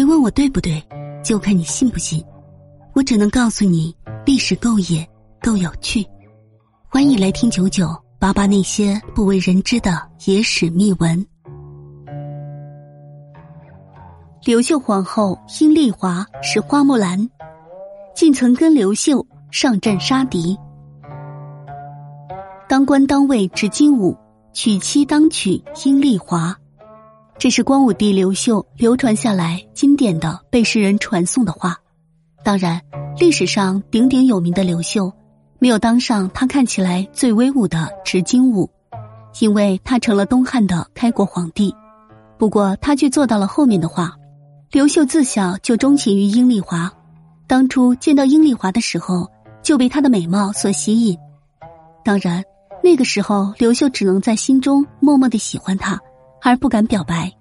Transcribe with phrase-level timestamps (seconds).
[0.00, 0.82] 别问我对不对，
[1.22, 2.24] 就看你信不信。
[2.94, 3.94] 我只能告诉你，
[4.24, 5.06] 历史够野，
[5.42, 6.02] 够有趣。
[6.88, 7.86] 欢迎来听九九
[8.18, 11.22] 八八那些不为人知的野史秘闻。
[14.42, 17.28] 刘秀皇后阴丽华是花木兰，
[18.14, 20.58] 竟曾跟刘秀上阵杀敌。
[22.66, 24.16] 当官当位执金吾，
[24.54, 26.56] 娶妻当娶阴丽华。
[27.40, 31.74] 这是光武帝刘秀流传下来经典的被世人传颂的话。
[32.44, 32.78] 当然，
[33.18, 35.10] 历史上鼎鼎有名的刘秀，
[35.58, 38.68] 没有当上他看起来最威武的执金吾，
[39.40, 41.74] 因为他成了东汉的开国皇帝。
[42.36, 44.12] 不过，他却做到了后面的话。
[44.70, 46.92] 刘秀自小就钟情于阴丽华，
[47.46, 49.26] 当初见到阴丽华的时候，
[49.62, 51.16] 就被她的美貌所吸引。
[52.04, 52.44] 当然，
[52.84, 55.98] 那个时候刘秀只能在心中默默的喜欢她。
[56.42, 57.32] 而不敢表白，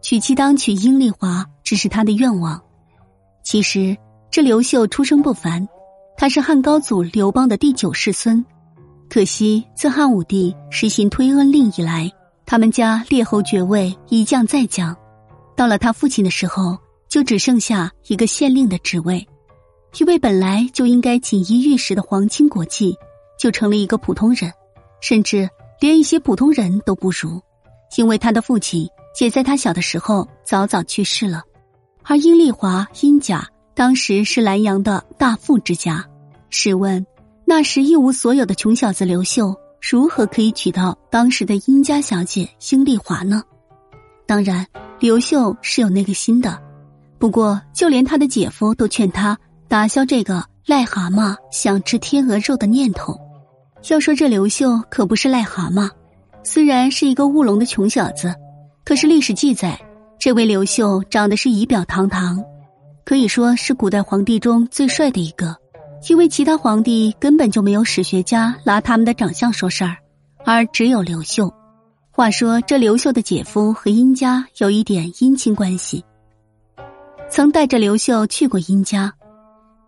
[0.00, 2.60] 娶妻当娶阴丽华只是他的愿望。
[3.42, 3.96] 其实
[4.30, 5.66] 这刘秀出生不凡，
[6.16, 8.44] 他是汉高祖刘邦的第九世孙。
[9.08, 12.12] 可惜自汉武帝实行推恩令以来，
[12.44, 14.94] 他们家列侯爵位一降再降，
[15.56, 16.76] 到了他父亲的时候，
[17.08, 19.26] 就只剩下一个县令的职位。
[19.98, 22.94] 一位本来就应该锦衣玉食的皇亲国戚，
[23.38, 24.52] 就成了一个普通人，
[25.00, 25.48] 甚至
[25.80, 27.40] 连一些普通人都不如。
[27.96, 28.88] 因为他的父亲
[29.20, 31.42] 也在他小的时候早早去世了，
[32.04, 36.04] 而殷丽华殷家当时是南阳的大富之家。
[36.50, 37.04] 试问，
[37.44, 43.42] 那时一无所有的穷小子刘秀，如何可以娶到当时的殷家小姐殷丽华呢？
[44.26, 44.66] 当然，
[44.98, 46.58] 刘秀是有那个心的，
[47.18, 53.18] 不过就连他的姐夫都劝他打消这个癞蛤蟆想吃天鹅肉的念头。
[53.88, 55.90] 要说这刘秀可不是癞蛤蟆。
[56.50, 58.34] 虽然是一个务农的穷小子，
[58.82, 59.78] 可是历史记载，
[60.18, 62.42] 这位刘秀长得是仪表堂堂，
[63.04, 65.54] 可以说是古代皇帝中最帅的一个。
[66.08, 69.98] 因为其他皇帝根本就没有史学家拿他们的长相说事儿，
[70.46, 71.52] 而只有刘秀。
[72.10, 76.02] 话说这刘秀的姐夫和殷家有一点姻亲关系，
[77.28, 79.12] 曾带着刘秀去过殷家，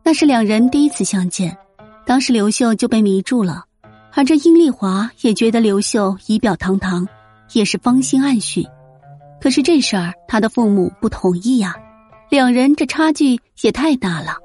[0.04, 1.56] 那是两人第一次相见，
[2.04, 3.64] 当时刘秀就被迷住了。
[4.12, 7.06] 而这殷丽华也觉得刘秀仪表堂堂，
[7.52, 8.66] 也是芳心暗许。
[9.40, 11.74] 可是这事儿他的父母不同意呀，
[12.28, 14.36] 两人这差距也太大了。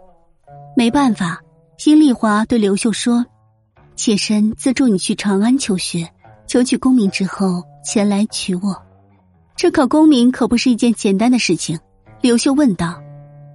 [0.77, 1.41] 没办法，
[1.85, 3.25] 殷丽华对刘秀说
[3.95, 6.07] ：“妾身资助你去长安求学，
[6.47, 8.81] 求取功名之后前来娶我。”
[9.57, 11.79] 这考功名可不是一件简单的事情。
[12.21, 13.01] 刘秀问道：“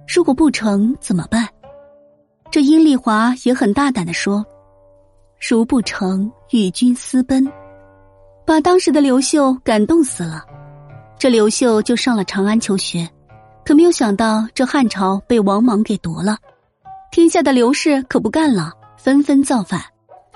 [0.07, 1.47] 如果不成怎么办？”
[2.51, 4.45] 这殷丽华也很大胆的说。
[5.49, 7.51] 如不成，与君私奔，
[8.45, 10.45] 把当时的刘秀感动死了。
[11.17, 13.09] 这刘秀就上了长安求学，
[13.65, 16.37] 可没有想到这汉朝被王莽给夺了，
[17.11, 19.81] 天下的刘氏可不干了，纷纷造反。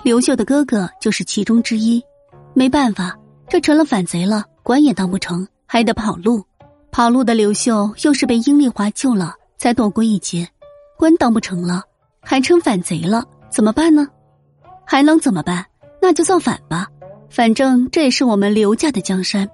[0.02, 2.02] 刘秀的哥哥就是其中之一。
[2.52, 3.16] 没办法，
[3.48, 6.44] 这成了反贼了，官也当不成，还得跑路。
[6.90, 10.48] 跑路的刘秀又是被殷丽华救了，才躲过一劫。
[10.98, 11.84] 官当不成了，
[12.20, 14.08] 还成反贼了，怎么办呢？
[14.86, 15.66] 还能怎么办？
[16.00, 16.86] 那就造反吧，
[17.28, 19.46] 反正这也是我们刘家的江山。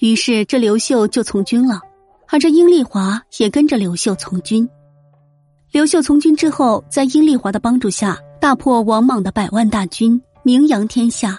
[0.00, 1.80] 于是这刘秀就从军了，
[2.28, 4.68] 而这殷丽华也跟着刘秀从军。
[5.70, 11.38] 刘秀从军之后，在殷丽华的帮助下，大破王莽的百万大军，名扬天下。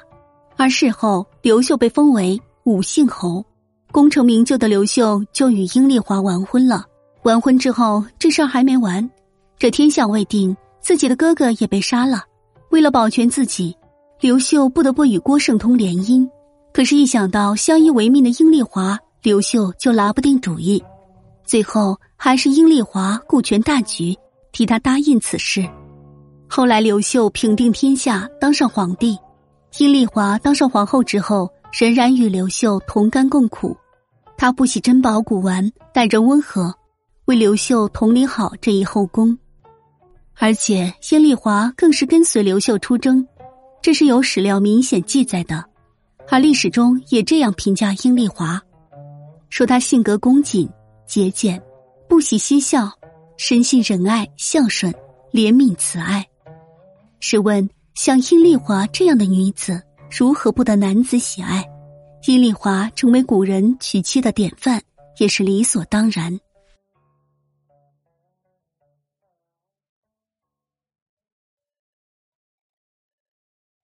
[0.55, 3.43] 而事后，刘秀被封为武信侯，
[3.91, 6.85] 功成名就的刘秀就与殷丽华完婚了。
[7.23, 9.09] 完婚之后，这事儿还没完，
[9.57, 12.23] 这天下未定，自己的哥哥也被杀了。
[12.69, 13.75] 为了保全自己，
[14.19, 16.27] 刘秀不得不与郭圣通联姻。
[16.73, 20.83] 可是，一想到相依为命的殷丽华，刘秀就拿不定主意。
[21.43, 24.15] 最后，还是殷丽华顾全大局，
[24.51, 25.67] 替他答应此事。
[26.47, 29.17] 后来，刘秀平定天下，当上皇帝。
[29.77, 33.75] 殷丽华当上皇后之后，仍然与刘秀同甘共苦。
[34.37, 36.73] 她不喜珍宝古玩，待人温和，
[37.25, 39.37] 为刘秀统领好这一后宫。
[40.39, 43.27] 而且，殷丽华更是跟随刘秀出征，
[43.81, 45.65] 这是有史料明显记载的。
[46.29, 48.61] 而历史中也这样评价殷丽华，
[49.49, 50.69] 说她性格恭谨、
[51.07, 51.61] 节俭，
[52.07, 52.91] 不喜嬉笑，
[53.37, 54.93] 深信仁爱、孝顺、
[55.31, 56.25] 怜悯、慈爱。
[57.19, 59.81] 试问，像殷丽华这样的女子，
[60.11, 61.65] 如何不得男子喜爱？
[62.27, 64.81] 殷丽华成为古人娶妻的典范，
[65.17, 66.39] 也是理所当然。